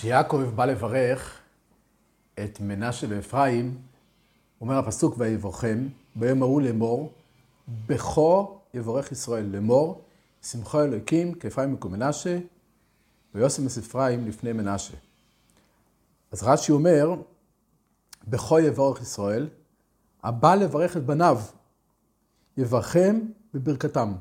[0.00, 1.38] כשיעקב בא לברך
[2.44, 3.78] את מנשה ואפרים,
[4.60, 7.12] אומר הפסוק ויברכם, ביום ההוא לאמור,
[7.86, 10.04] בכו יברך ישראל לאמור,
[10.42, 12.38] שמחו אלוקים כאפרים וכמנשה,
[13.34, 14.94] ויוסם את אפרים לפני מנשה.
[16.32, 17.14] אז רש"י אומר,
[18.28, 19.48] בכו יברך ישראל,
[20.22, 21.40] הבא לברך את בניו,
[22.56, 23.20] יברכם
[23.54, 24.12] בברכתם,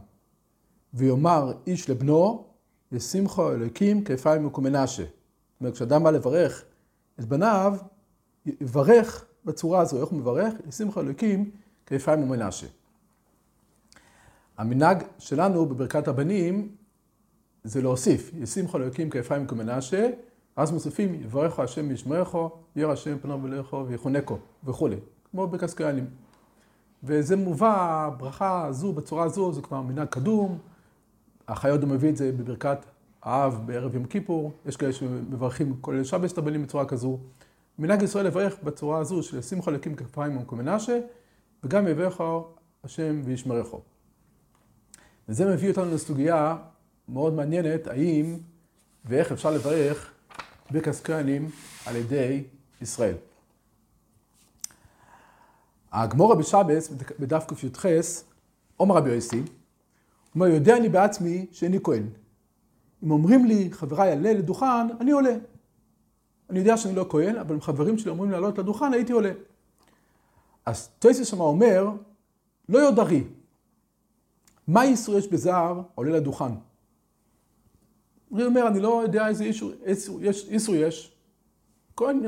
[0.94, 2.48] ויאמר איש לבנו,
[2.92, 5.19] ישמחו אלוקים כאפרים וכמנשה.
[5.60, 6.64] זאת אומרת, כשאדם בא לברך
[7.20, 7.78] את בניו,
[8.46, 10.02] יברך בצורה הזו.
[10.02, 10.54] איך הוא מברך?
[10.68, 11.52] ישמחו אלוקים
[11.86, 12.68] כאפרים ומנשה.
[14.58, 16.76] המנהג שלנו בברכת הבנים
[17.64, 20.10] זה להוסיף, ישמחו אלוקים כאפרים וכמנשה,
[20.56, 24.98] אז מוסיפים, יברכו השם וישמרכו, ירא השם פניו ולכו ויחונקו וכולי,
[25.32, 26.06] כמו ברכת כהנים.
[27.04, 30.58] וזה מובא, הברכה הזו בצורה הזו, זה כבר מנהג קדום.
[31.48, 32.78] החיות מביא את זה בברכת
[33.24, 37.20] האב בערב יום כיפור, יש כאלה שמברכים כולל שבס הבנים בצורה כזו.
[37.80, 41.00] מנהג ישראל לברך בצורה הזו של שמחה אלוקים כפיים ומקומנשה,
[41.64, 42.48] וגם יברכו
[42.84, 43.82] השם וישמרכו.
[45.30, 46.58] וזה מביא אותנו לסוגיה
[47.10, 48.38] מאוד מעניינת, האם
[49.06, 50.12] ואיך אפשר לברך
[50.72, 51.50] ברכת כהנים
[51.86, 52.44] על ידי
[52.82, 53.16] ישראל.
[55.92, 57.86] הגמורה בשבס, בדף קי"ח,
[58.78, 59.42] עומר רבי יוסי,
[60.36, 62.04] אומר, יודע אני בעצמי שאיני כהן.
[63.04, 65.36] אם אומרים לי, חבריי, עלה לדוכן, אני עולה.
[66.50, 69.32] אני יודע שאני לא כהן, אבל אם חברים שלי אומרים לעלות לדוכן, הייתי עולה.
[70.66, 71.90] אז טויסי שמה אומר,
[72.70, 73.24] לא יודרי.
[74.68, 76.54] מה איסור יש בזר עולה לדוכן?
[78.30, 79.72] הוא אומר, אני לא יודע איזה איסור
[80.22, 80.50] יש.
[80.50, 81.16] איסור יש.
[81.96, 82.22] כהן,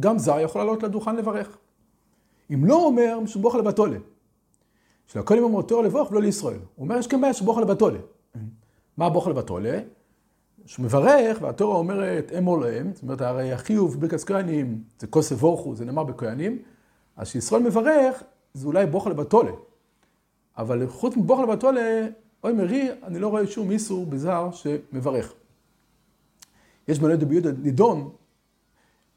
[0.00, 1.58] גם זר יכול לעלות לדוכן לברך.
[2.50, 3.98] אם לא אומר, משום בוכה לבתולה.
[5.06, 6.58] שלכהנים אמרו תואר לבוך ולא לישראל.
[6.74, 7.98] הוא אומר, יש כאן בעיה שבוכה לבתולה.
[9.00, 9.80] מה בוכה לבתולה?
[10.66, 15.74] שהוא מברך, והתורה אומרת אמור להם, זאת אומרת, הרי החיוב ברכס כהנים זה כוסף ורכו,
[15.74, 16.58] זה נאמר בכהנים,
[17.16, 18.22] אז כשישראל מברך,
[18.54, 19.50] זה אולי בוכה לבתולה.
[20.58, 22.06] אבל חוץ מבוכה לבתולה,
[22.44, 25.32] אוי מרי, אני לא רואה שום איסור בזר שמברך.
[26.88, 28.10] יש מלא דביוד נידון,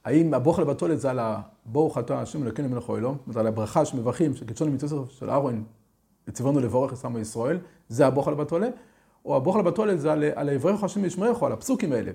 [0.06, 4.36] האם הבוכה לבתולת זה על הברוך אתה השם אלוקינו מלך זאת אומרת על הברכה שמברכים,
[4.36, 5.64] שקידשון מצוות של אהרון,
[6.28, 8.74] וציוונו לבורך את עמו ישראל, זה הבוכה לבתולת,
[9.26, 12.12] או הבוכה לבתולת זה על, על יברך השם וישמרך, על הפסוקים האלה.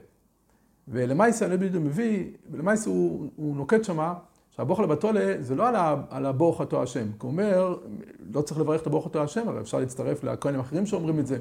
[0.89, 4.15] ולמייסה, אני בדיוק מביא, ולמייסה הוא, הוא נוקט שמה,
[4.51, 5.77] שהבוכה לבתולת זה לא על,
[6.11, 7.77] על הברוך אתה השם, כי הוא אומר,
[8.33, 11.39] לא צריך לברך את הברוך אתה השם, אבל אפשר להצטרף לכהנים אחרים שאומרים את זה.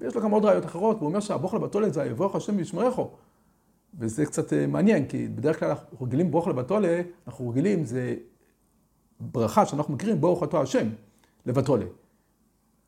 [0.00, 3.10] ויש לו גם עוד ראיות אחרות, והוא אומר שהבוכה לבתולת זה היברך השם וישמרכו.
[3.98, 8.14] וזה קצת אה, מעניין, כי בדרך כלל אנחנו רגילים ברוך לבתולה, אנחנו רגילים, זה
[9.20, 10.88] ברכה שאנחנו מכירים, ברוך אותו השם,
[11.46, 11.84] לבתולה.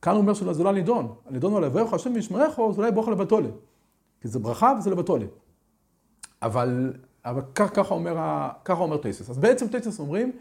[0.03, 3.49] כאן הוא אומר שזה לא הנידון, הנידון הוא לברך השם וישמרךו, זה אולי ברוך לבתולה.
[4.21, 5.27] כי זה ברכה וזה לבתולה.
[6.43, 6.93] אבל,
[7.25, 8.17] אבל ככה אומר,
[8.71, 9.31] אומר טייסס.
[9.31, 10.33] אז בעצם טייסס אומרים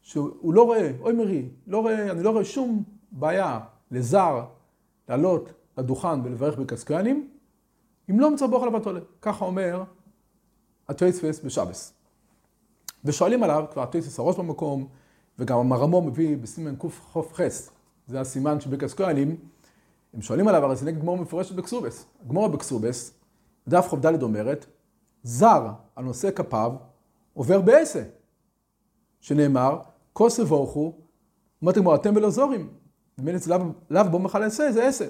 [0.00, 4.44] שהוא לא רואה, אוי מרי, לא רואה, אני לא רואה שום בעיה לזר
[5.08, 7.28] לעלות לדוכן ולברך בקסקנים,
[8.10, 9.00] אם לא מצא ברוך לבתולה.
[9.22, 9.84] ככה אומר
[10.88, 11.92] הטויספס בשבס.
[13.04, 14.88] ושואלים עליו, כבר הטויספס הראש במקום,
[15.38, 17.40] וגם המרמו מביא בסימן קח"ח,
[18.06, 19.36] זה הסימן של ברכס כהנים,
[20.14, 22.06] הם שואלים עליו, הרי זה נגד גמור מפורשת בקסובס.
[22.28, 23.14] גמור בקסובס,
[23.68, 24.66] דף ח"ד אומרת,
[25.22, 26.72] זר הנושא כפיו
[27.34, 28.02] עובר בעשה,
[29.20, 29.78] שנאמר,
[30.12, 30.92] כוס ובורכו,
[31.64, 32.68] אמרתי כמו אתם ולא זורים,
[33.18, 33.54] ומילא זה
[33.90, 35.06] לאו בו מחל עשה, זה עשה.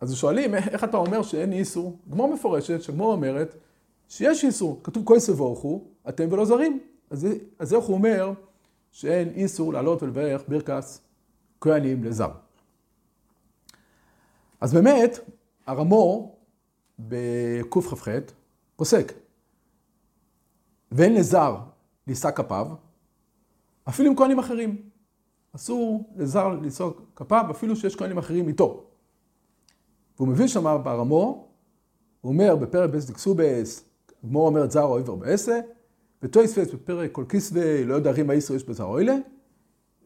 [0.00, 1.98] אז שואלים, איך אתה אומר שאין איסור?
[2.10, 3.56] גמור מפורשת, שגמור אומרת,
[4.08, 6.80] שיש איסור, כתוב כהן סבורכו, אתם ולא זרים.
[7.10, 7.26] אז,
[7.58, 8.32] אז איך הוא אומר
[8.90, 11.00] שאין איסור לעלות ולברך ברכס
[11.60, 12.30] כהנים לזר.
[14.60, 15.18] אז באמת,
[15.66, 16.34] הרמו
[16.98, 18.08] בקכ"ח
[18.76, 19.12] פוסק,
[20.92, 21.56] ואין לזר
[22.06, 22.66] לישא כפיו,
[23.88, 24.90] אפילו עם כהנים אחרים.
[25.56, 28.84] אסור לזר לישוא כפיו, אפילו שיש כהנים אחרים איתו.
[30.16, 31.48] והוא מביא שם ברמו,
[32.20, 33.84] הוא אומר בפרק בס דקסובס,
[34.26, 35.60] גמור אומרת זר אויבר בעשה,
[36.22, 39.14] וטויספס בפרק כל כסווה, לא יודע מה איסו יש בזר אוילה,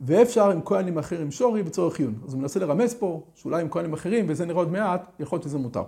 [0.01, 2.15] ואפשר עם כהנים אחרים שורי בצורך עיון.
[2.25, 5.45] אז הוא מנסה לרמז פה, שאולי עם כהנים אחרים, וזה נראה עוד מעט, יכול להיות
[5.45, 5.85] שזה מותר.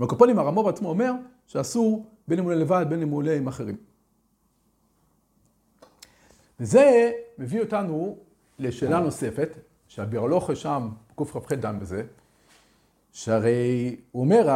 [0.00, 1.12] אבל קופונים הרמו בעצמו אומר
[1.46, 3.76] שאסור בין אם הוא לבד, בין אם הוא עולה עם אחרים.
[6.60, 8.16] וזה מביא אותנו
[8.58, 9.48] לשאלה נוספת,
[9.88, 12.02] שהביולוגיה שם, קכ"ח דן בזה,
[13.12, 14.50] שהרי הוא אומר,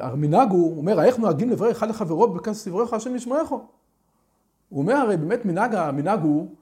[0.00, 3.50] המנהג הוא, הוא אומר, איך נוהגים לברך אחד לחברו בכס דבריך השם ישמעך?
[3.50, 3.62] הוא
[4.72, 6.54] אומר, הרי באמת מנהג, המנהג הוא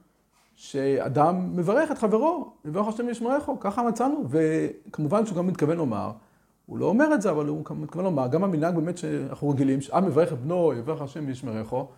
[0.61, 6.13] שאדם מברך את חברו, לברך השם ישמעך, ככה מצאנו, וכמובן שהוא גם מתכוון לומר,
[6.67, 10.07] הוא לא אומר את זה, אבל הוא מתכוון לומר, גם המנהג באמת שאנחנו רגילים, שעם
[10.07, 11.89] מברך את בנו, יברך השם וישמרךו,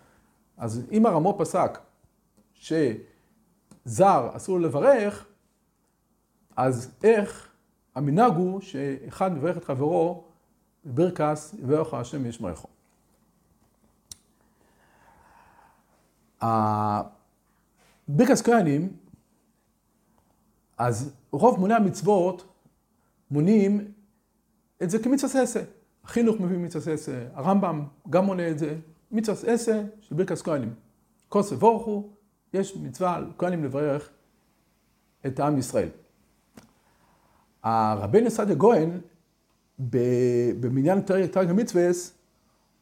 [0.57, 1.79] אז אם הרמו פסק
[2.53, 5.25] שזר אסור לברך,
[6.55, 7.47] אז איך
[7.95, 10.23] המנהג הוא שאחד מברך את חברו
[10.85, 12.67] בברכס יברך השם וישמרךו.
[18.07, 18.97] ברכס כהנים,
[20.77, 22.53] אז רוב מוני המצוות
[23.31, 23.91] מונים
[24.83, 25.63] את זה כמצווה עשה.
[26.03, 28.75] החינוך מביא מצווה עשה, הרמב"ם גם מונה את זה,
[29.11, 30.73] מצווה עשה של ברכס כהנים.
[31.29, 32.09] כוס ובורכו,
[32.53, 34.09] יש מצווה על כהנים לברך
[35.25, 35.89] את העם ישראל.
[37.63, 38.99] הרבנו סעדיה גוהן,
[40.59, 41.89] במניין תרג המצווה,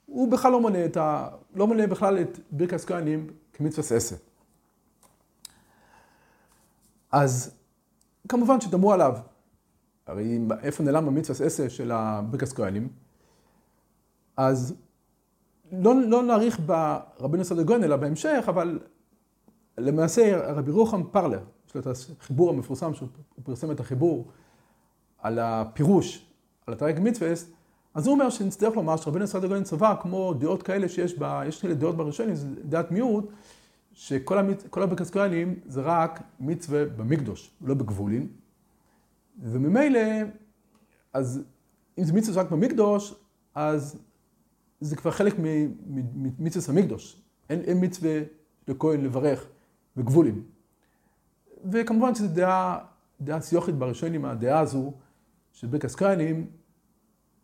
[0.06, 1.30] הוא בכלל לא מונה, את ה...
[1.56, 4.16] לא מונה בכלל את ברכס כהנים כמצווה עשה.
[7.12, 7.56] אז
[8.28, 9.18] כמובן שדמו עליו,
[10.08, 12.90] הרי איפה נעלם המצווה עשה של הברכס כהנים,
[14.38, 14.76] אז
[15.72, 18.80] לא, לא נאריך ברבינו סעדיה גוהן אלא בהמשך, אבל
[19.78, 21.88] למעשה רבי רוחם פרלר, יש לו את
[22.20, 23.10] החיבור המפורסם, שהוא
[23.44, 24.28] פרסם את החיבור
[25.18, 26.26] על הפירוש,
[26.68, 27.32] על התרג מצווה,
[27.94, 31.62] אז הוא אומר שנצטרך לומר שרבינו סעדיה גוהן צבא כמו דעות כאלה שיש בה, יש
[31.62, 33.26] כאלה דעות בראשונים, זה דעת מיעוט,
[33.94, 34.64] שכל המצ...
[34.74, 38.28] הברכס כהנים זה רק מצווה במקדוש, לא בגבולין.
[39.42, 40.00] וממילא,
[41.14, 41.42] אז
[41.98, 43.16] אם זה מצווה רק במקדוש,
[43.56, 44.00] אז
[44.82, 45.34] זה כבר חלק
[46.40, 47.22] ממצווה המקדוש.
[47.50, 48.20] אין, אין מצווה
[48.68, 49.48] לכהן לברך
[49.98, 50.44] בגבולים.
[51.72, 52.80] וכמובן שזו דעה,
[53.22, 54.94] דעה סיוחית בראשונים, הדעה הזו
[55.52, 56.48] של ברכס כהנים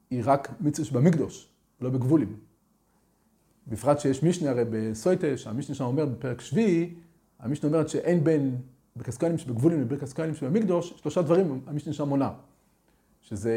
[0.09, 1.49] היא רק מצווה שבמקדוש,
[1.81, 2.46] לא בגבולים.
[3.67, 6.93] בפרט שיש משנה הרי בסויטה, שהמשנה שם אומר בפרק שביעי,
[7.39, 8.57] המשנה אומרת שאין בין
[8.95, 12.31] ברכס כהנים שבגבולים לברכס כהנים שבמקדוש, שלושה דברים המשנה שם מונה.
[13.21, 13.53] שזה,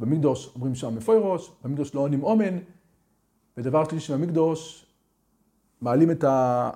[0.00, 2.58] במקדוש אומרים שם מפוי ראש, במקדוש לא עונים אומן,
[3.56, 4.86] ודבר שלישי שבמקדוש
[5.80, 6.70] מעלים את, ה,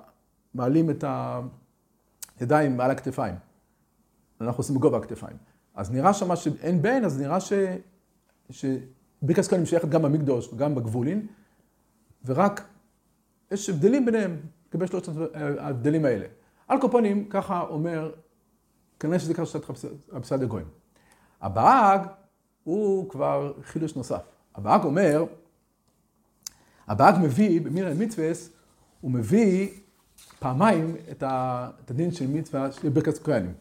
[0.53, 1.03] מעלים את
[2.39, 3.35] הידיים מעל הכתפיים.
[4.41, 5.37] אנחנו עושים בגובה הכתפיים.
[5.75, 7.53] אז נראה שמה שאין בין, אז נראה ש...
[8.49, 11.27] שברכס כהנים שייכת גם במקדוש וגם בגבולין,
[12.25, 12.67] ורק
[13.51, 16.25] יש הבדלים ביניהם, לגבי שלושת ההבדלים האלה.
[16.67, 18.11] על קופונים, ככה אומר,
[18.99, 19.69] כנראה שזה ככה שיטת
[20.11, 20.67] רבי סעדיה גויים.
[21.41, 22.01] הבאג
[22.63, 24.21] הוא כבר חידוש נוסף.
[24.55, 25.25] הבאג אומר,
[26.87, 28.31] הבאג מביא, במירה מצווה,
[29.01, 29.69] הוא מביא
[30.39, 31.23] פעמיים את,
[31.89, 33.53] הדין של מצווה של ברכת כהנים.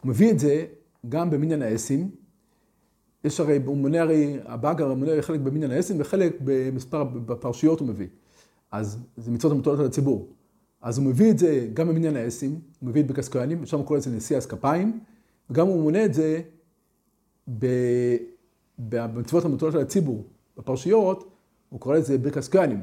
[0.00, 0.66] הוא מביא את זה
[1.08, 2.10] גם במניין האסים,
[3.24, 7.88] יש הרי, הוא מונה הרי, הבאג הרי מונה חלק במניין העשם וחלק במספר, בפרשיות הוא
[7.88, 8.06] מביא.
[8.70, 10.28] אז זה מצוות המוטלות על הציבור.
[10.82, 13.86] אז הוא מביא את זה גם במניין העשם, הוא מביא את ברכס כהנים, שם הוא
[13.86, 15.00] קורא לזה נשיא כפיים,
[15.50, 16.40] וגם הוא מונה את זה
[18.78, 20.24] במצוות המוטלות על הציבור,
[20.56, 21.30] בפרשיות,
[21.68, 22.80] הוא קורא לזה ברכס כהנים.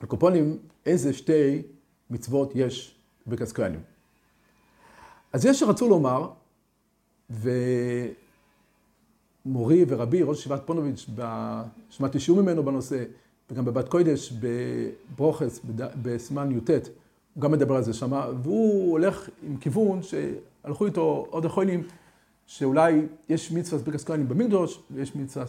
[0.00, 1.62] הקופונים, איזה שתי
[2.10, 3.80] מצוות יש בברכס כהנים.
[5.32, 6.30] אז יש שרצו לומר,
[7.30, 7.50] ו...
[9.46, 11.06] מורי ורבי, ראש ישיבת פונוביץ',
[11.90, 13.04] שמעתי שיעור ממנו בנושא,
[13.50, 15.60] וגם בבת קוידש, בברוכס,
[16.02, 16.70] בסימן י"ט,
[17.34, 21.82] הוא גם מדבר על זה שמה, והוא הולך עם כיוון שהלכו איתו עוד אחרונים,
[22.46, 25.46] שאולי יש מצווה ברכס כהנים במקדוש, ויש מצווה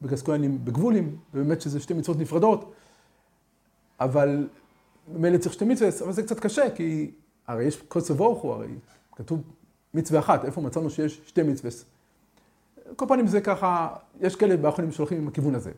[0.00, 2.72] ברכס כהנים בגבולים, ובאמת שזה שתי מצוות נפרדות,
[4.00, 4.48] אבל
[5.14, 7.10] ממילא צריך שתי מצוות, אבל זה קצת קשה, כי
[7.46, 8.68] הרי יש קוצר וורחו, הרי
[9.16, 9.42] כתוב
[9.94, 11.84] מצווה אחת, איפה מצאנו שיש שתי מצוות?
[12.96, 13.88] כל פנים זה ככה,
[14.20, 15.72] יש כאלה באחרונים שהולכים עם הכיוון הזה.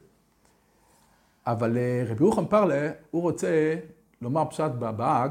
[1.46, 3.76] אבל אה, רבי רוחם פרלה, הוא רוצה
[4.22, 5.30] לומר פשט בבאג,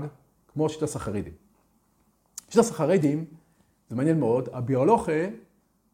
[0.54, 1.34] כמו שיטה סחרידים.
[2.50, 3.26] שיטה סחרידים,
[3.90, 5.28] זה מעניין מאוד, הביולוכה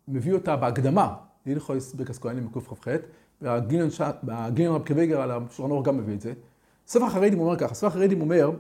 [0.08, 1.16] מביא אותה בהקדמה,
[1.46, 2.88] להלכויס ברכס כהנים בקכ"ח,
[3.42, 6.34] והגינון רב קוויגר על השולחן אור גם מביא את זה.
[6.88, 8.52] ספר החרדים אומר ככה, ספר החרדים אומר,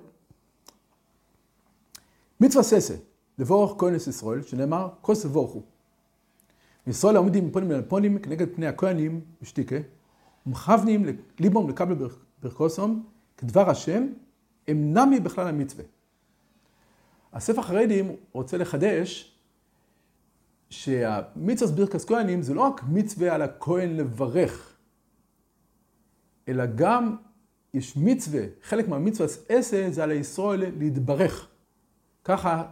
[2.39, 2.95] מצווה ססה,
[3.39, 5.61] לבורך כהנס ישראל, שנאמר, כל סבורכו.
[6.87, 9.75] ישראל העומדים פונים אל פונים כנגד פני הכהנים בשתיקה,
[10.47, 11.05] ומכוונים
[11.39, 12.09] ליבום לקבל
[12.41, 13.05] ברכוסום,
[13.37, 14.07] כדבר השם,
[14.67, 15.85] הם נמי בכלל המצווה.
[17.33, 19.35] הספר החרדים רוצה לחדש
[20.69, 24.73] שהמצווה ברכס כהנים זה לא רק מצווה על הכהן לברך,
[26.47, 27.15] אלא גם
[27.73, 31.47] יש מצווה, חלק מהמצווה עשה זה על הישראל להתברך.
[32.23, 32.63] ככה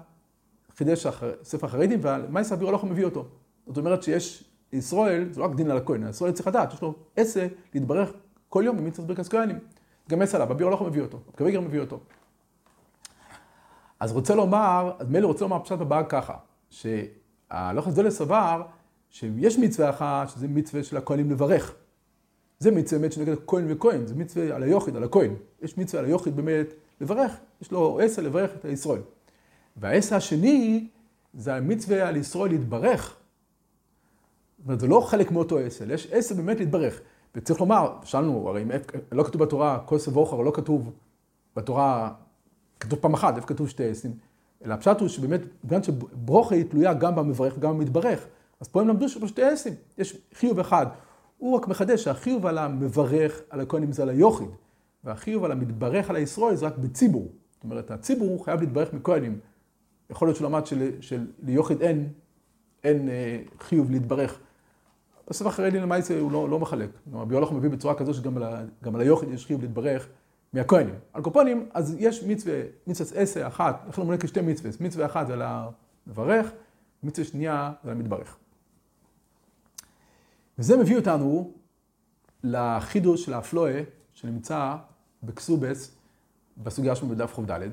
[0.78, 3.30] חידש הספר החרדים, ומה יסביר הולך ומביא אותו.
[3.68, 4.44] זאת אומרת שיש,
[4.74, 8.12] ישראל, זה לא רק דין על הכהן, ישראל צריך לדעת, יש לו עשה להתברך
[8.50, 9.60] כל יום במצוות ברכס כהנים.
[10.10, 12.00] גם עשה עליו, אביר הולך ומביא אותו, קוויגר מביא אותו.
[14.00, 16.34] אז רוצה לומר, אז מילא רוצה לומר פשט הבאה ככה,
[16.70, 18.62] שהלוך הזה לסבר,
[19.10, 21.76] שיש מצווה אחת, שזה מצווה של הכהנים לברך.
[22.60, 25.34] זה מצווה באמת שנגד כהן וכהן, זה מצווה על היוחיד, על הכהן.
[25.62, 26.68] יש מצווה על היוחיד באמת
[27.02, 27.32] לברך,
[27.62, 29.02] יש לו עשר לברך את הישראל.
[29.78, 30.88] והעשר השני
[31.34, 33.16] זה המצווה על ישראל להתברך.
[34.68, 37.02] אומרת, זה לא חלק מאותו עשר, יש עשר באמת להתברך.
[37.36, 38.66] וצריך לומר, שאלנו, הרי
[39.12, 40.92] לא כתוב בתורה כוסף ואוכר, לא כתוב
[41.56, 42.14] בתורה,
[42.80, 44.12] כתוב פעם אחת, איפה כתוב שתי עשים?
[44.66, 48.28] אלא הפשט הוא שבאמת, בגלל שברוכה היא תלויה גם במברך וגם במתברך.
[48.60, 50.86] אז פה הם למדו שיש שתי עשים, יש חיוב אחד.
[51.38, 54.50] הוא רק מחדש שהחיוב על המברך, על הכהנים זה על היוחיד,
[55.04, 57.28] והחיוב על המתברך על הישראל זה רק בציבור.
[57.52, 59.40] זאת אומרת, הציבור חייב להתברך מכהנים.
[60.10, 60.62] יכול להיות שהוא למד
[61.02, 62.10] שליוחיד אין,
[62.84, 64.40] אין אה, חיוב להתברך.
[65.30, 66.90] בספר החרדי למעשה הוא לא, לא מחלק.
[67.14, 68.44] רבי הולך מביא בצורה כזו שגם על,
[68.84, 70.08] על היוחיד יש חיוב להתברך
[70.54, 70.96] מהכהנים.
[71.14, 74.72] על קופונים, אז יש מצווה, מצווה עשר, אחת, איך מונה כשתי מצווה.
[74.80, 76.52] מצווה אחת זה על המברך,
[77.04, 78.38] מצווה שנייה זה על המתברך.
[80.60, 81.52] וזה מביא אותנו
[82.44, 83.82] לחידוש של האפלואה
[84.14, 84.76] שנמצא
[85.24, 85.96] בקסובס
[86.58, 87.70] בסוגיה שלנו בדף ח"ד,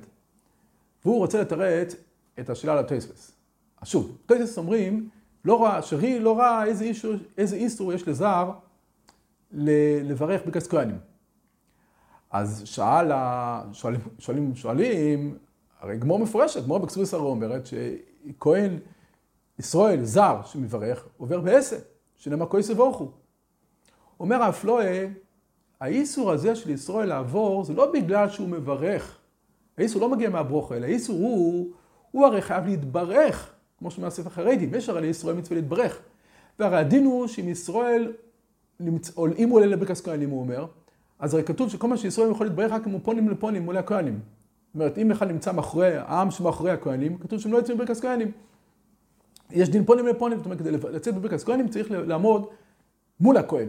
[1.05, 1.95] והוא רוצה לתרץ
[2.41, 3.33] את השאלה לטייספס.
[3.81, 5.09] אז שוב, טייספס אומרים,
[5.45, 8.51] לא ראה, שרי לא ראה איזה איסור, איזה איסור יש לזר
[9.53, 10.99] לברך בקס כהנים.
[12.31, 13.13] אז שאל,
[13.73, 15.39] שואלים, שואלים, שואלים,
[15.81, 18.79] הרי גמור מפורשת, גמור בקסובס הרי אומרת שכהן
[19.59, 21.77] ישראל, זר, שמברך, עובר בעשר.
[22.17, 23.11] שנאמר כוי סבוכו.
[24.21, 25.07] אומר האפלואה,
[25.81, 29.19] האיסור הזה של ישראל לעבור, זה לא בגלל שהוא מברך.
[29.79, 31.73] האיסור לא מגיע מהברוכה, אלא האיסור הוא,
[32.11, 35.99] הוא הרי חייב להתברך, כמו שאומר הספר חרדים, יש הרי לישראל מצווה להתברך.
[36.59, 38.13] והרי הדין הוא שאם ישראל,
[39.39, 40.67] אם הוא עולה לברכס כהנים, הוא אומר,
[41.19, 44.21] אז הרי כתוב שכל מה שישראל יכול להתברך רק אם הוא פונים לפונים מול הכהנים.
[44.67, 48.31] זאת אומרת, אם אחד נמצא מאחורי, העם שמאחורי הכהנים, כתוב שהם לא יוצאים בברכס כהנים.
[49.51, 52.47] יש דין פונים לפונים, זאת אומרת, כדי לצאת בברכת כהנים צריך לעמוד
[53.21, 53.69] מול הכהן.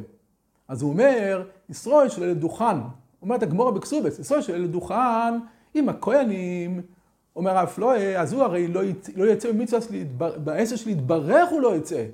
[0.67, 2.77] אז הוא אומר, ישראל של לדוכן,
[3.21, 5.33] אומרת הגמורה בקסובס, ישראל של לדוכן
[5.73, 6.81] עם הכהנים,
[7.35, 11.49] אומר אף לא, אז הוא הרי לא, יצא, לא יצא במצווה שלי, בעשר שלי יתברך
[11.49, 12.05] הוא לא יצא.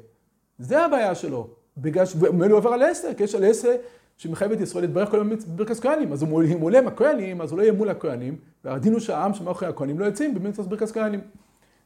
[0.57, 1.47] זה הבעיה שלו.
[1.77, 3.75] בגלל שמילא עובר על עשר, כי יש על עשר
[4.17, 6.13] שמחייב את ישראל להתברך כל יום בברכת כהנים.
[6.13, 9.67] אז הוא עולה עם הכהנים, אז הוא לא יהיה מול הכהנים, והדין הוא שהעם שמאחורי
[9.67, 11.19] הכהנים לא יוצאים במצווה ברכת כהנים.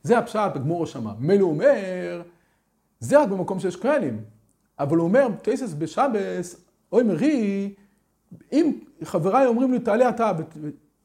[0.04, 1.14] זה הפשט בגמור שמה.
[1.20, 2.22] מילא הוא אומר,
[3.00, 4.22] זה רק במקום שיש כהנים.
[4.80, 7.74] אבל הוא אומר, טייסס בשבס, אוי מרי,
[8.52, 8.72] אם
[9.04, 10.32] חבריי אומרים לי, תעלה אתה,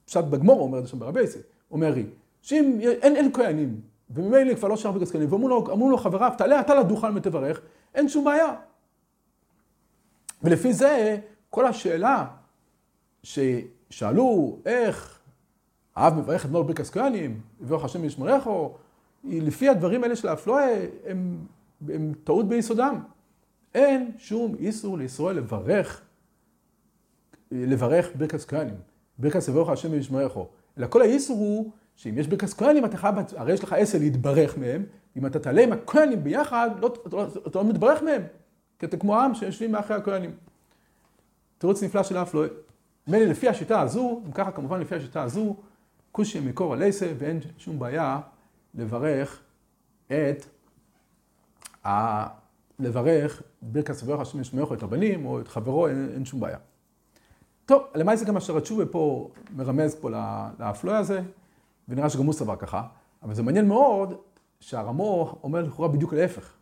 [0.04, 1.38] פשט בגמור אומר את זה שם ברבייסי,
[1.70, 2.06] אומר רי,
[2.42, 6.60] שאם אין, אין כהנים, וממילא כבר לא שייך בגלל כהנים, ואמרו לו, לו חבריו, תעלה
[6.60, 7.60] אתה לדוכן ותברך,
[7.94, 8.54] אין שום בעיה.
[10.42, 11.18] ולפי זה,
[11.50, 12.26] כל השאלה
[13.22, 15.20] ששאלו איך
[15.96, 18.76] האב מברך את נור ברכס כהנים, יברך השם ישמרךו,
[19.24, 21.46] לפי הדברים האלה של האפלואה, הם,
[21.88, 23.00] הם טעות ביסודם.
[23.74, 26.02] אין שום איסור לישראל לברך,
[27.50, 28.74] לברך ברכס כהנים.
[29.18, 30.48] ברכס יברך השם וישמרךו.
[30.78, 34.58] אלא כל האיסור הוא שאם יש ברכס כהנים, אתה חייב, הרי יש לך עשר להתברך
[34.58, 34.84] מהם,
[35.16, 38.22] אם אתה תעלה עם הכהנים ביחד, לא, אתה, לא, אתה לא מתברך מהם.
[38.78, 40.30] כי אתה כמו עם שיושבים מאחרי הכהנים.
[41.58, 42.48] תירוץ נפלא של האפלואה.
[43.06, 45.56] מילא לפי השיטה הזו, אם ככה כמובן לפי השיטה הזו,
[46.12, 48.20] כושי מקור הלייסה ואין שום בעיה
[48.74, 49.40] לברך
[50.06, 50.44] את
[51.86, 52.26] ה...
[52.78, 56.58] לברך ברכת סברך השם ישמעו את הבנים או את חברו, אין, אין שום בעיה.
[57.66, 60.10] טוב, למעשה גם אשר התשובה פה מרמז פה
[60.58, 61.22] לאפלוי הזה,
[61.88, 62.82] ונראה שגם הוא סבר ככה,
[63.22, 64.14] אבל זה מעניין מאוד
[64.60, 66.52] שהרמו אומר לכאורה בדיוק להפך.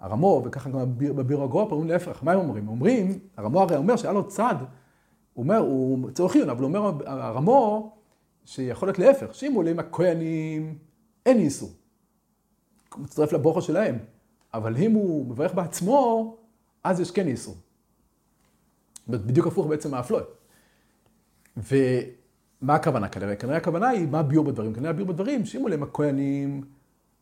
[0.00, 2.68] הרמו, וככה גם בבירו הגרופ, אומרים להפך, מה הם אומרים?
[2.68, 4.54] אומרים, הרמו הרי אומר שהיה לו צד,
[5.34, 7.92] הוא אומר, הוא צורך אבל הוא אומר, הרמו,
[8.44, 10.78] שיכול להיות להפך, שאם הוא עולה עם הכהנים,
[11.26, 11.70] אין איסור.
[12.94, 13.98] הוא מצטרף לבוכר שלהם.
[14.54, 16.36] אבל אם הוא מברך בעצמו,
[16.84, 17.54] אז יש כן איסור.
[19.08, 20.22] בדיוק הפוך בעצם מהאפלוי.
[21.56, 23.36] ומה הכוונה כנראה?
[23.36, 24.74] כנראה הכוונה היא מה הביאור בדברים.
[24.74, 26.64] כנראה הביאור בדברים, שאם עם הכהנים,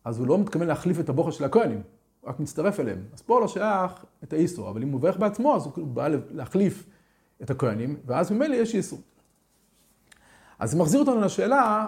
[0.05, 1.83] אז הוא לא מתכוון להחליף את הבוכר של הכהנים,
[2.21, 3.05] הוא רק מצטרף אליהם.
[3.13, 6.87] אז פה לא שייך את האיסור, אבל אם הוא מברך בעצמו, אז הוא בא להחליף
[7.43, 9.01] את הכהנים, ואז ממילא יש איסור.
[10.59, 11.87] אז זה מחזיר אותנו לשאלה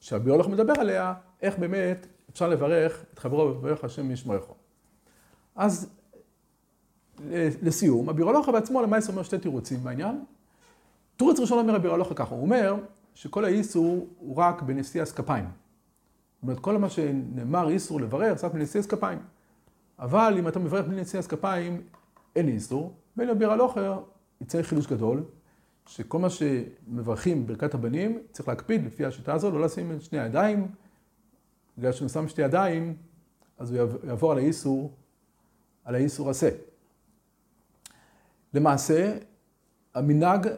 [0.00, 4.54] שהביולוג מדבר עליה, איך באמת אפשר לברך את חברו וברך השם ישמעכו.
[5.56, 5.90] אז
[7.62, 10.24] לסיום, הביולוג בעצמו למעשה אומר שתי תירוצים בעניין.
[11.16, 12.76] תירוץ ראשון אומר הביולוג ככה, הוא אומר
[13.14, 15.44] שכל האיסור הוא רק בנשיאס כפיים.
[15.44, 19.18] זאת אומרת, כל מה שנאמר איסור לברך זה רק בנשיאס כפיים.
[19.98, 21.82] אבל אם אתה מברך בנשיאס כפיים,
[22.36, 23.78] אין איסור, בין הביולוג
[24.40, 25.22] יצא חידוש גדול,
[25.86, 30.68] שכל מה שמברכים ברכת הבנים, צריך להקפיד לפי השיטה הזו, לא לשים את שני הידיים,
[31.78, 32.96] בגלל שהוא שם שתי ידיים,
[33.58, 34.92] אז הוא יעבור על האיסור
[35.84, 36.48] על האיסור עשה.
[38.54, 39.16] למעשה,
[39.94, 40.48] המנהג,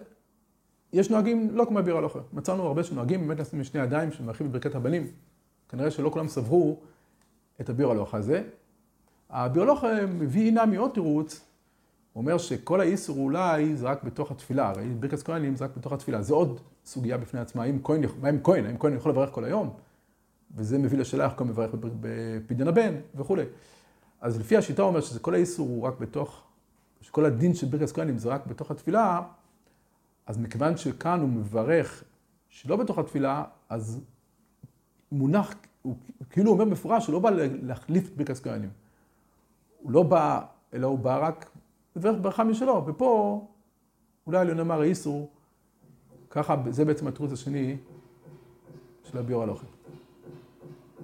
[0.93, 2.19] יש נוהגים לא כמו הבירה הלוכה.
[2.33, 5.07] מצאנו הרבה שנוהגים באמת לשים משני ידיים שמארחים את ברכת הבנים.
[5.69, 6.81] כנראה שלא כולם סברו
[7.61, 8.43] את הבירה הלוכה הזה.
[9.31, 11.41] הבירה הלוכה מביא עינה מעוד תירוץ,
[12.13, 15.93] הוא אומר שכל האיסור אולי זה רק בתוך התפילה, הרי ברכת כהנים זה רק בתוך
[15.93, 16.23] התפילה.
[16.23, 19.45] זה עוד סוגיה בפני עצמה, האם כהן, מה עם כהן, האם כהן יכול לברך כל
[19.45, 19.71] היום?
[20.57, 23.45] וזה מביא לשאלה איך כהן מברך בפדיון הבן וכולי.
[24.21, 26.43] אז לפי השיטה הוא אומר שזה כל האיסור הוא רק בתוך,
[27.01, 29.23] שכל הדין של ברכת כהנים זה רק בתוך התפילה,
[30.27, 32.05] אז מכיוון שכאן הוא מברך
[32.49, 34.01] שלא בתוך התפילה, אז
[35.13, 35.97] מונח, הוא
[36.31, 37.31] כאילו אומר מפורש שהוא לא בא
[37.63, 38.71] להחליף את ברכת כהנים.
[39.83, 40.41] הוא לא בא,
[40.75, 41.51] אלא הוא בא רק
[41.97, 43.47] לברך ברכה משלו, ופה
[44.27, 45.31] אולי לא נאמר האיסור,
[46.31, 47.77] ככה, זה בעצם התירוץ השני
[49.05, 49.76] של הביור הלוחם.